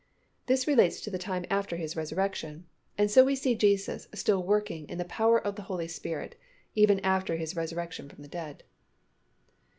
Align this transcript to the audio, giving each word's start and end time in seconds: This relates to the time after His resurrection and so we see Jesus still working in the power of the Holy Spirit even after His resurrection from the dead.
This 0.47 0.65
relates 0.65 0.99
to 1.01 1.11
the 1.11 1.19
time 1.19 1.45
after 1.51 1.75
His 1.77 1.95
resurrection 1.95 2.65
and 2.97 3.11
so 3.11 3.23
we 3.23 3.35
see 3.35 3.53
Jesus 3.53 4.07
still 4.15 4.41
working 4.41 4.89
in 4.89 4.97
the 4.97 5.05
power 5.05 5.39
of 5.39 5.57
the 5.57 5.61
Holy 5.69 5.87
Spirit 5.87 6.33
even 6.73 6.99
after 7.01 7.35
His 7.35 7.55
resurrection 7.55 8.09
from 8.09 8.23
the 8.23 8.27
dead. 8.27 8.63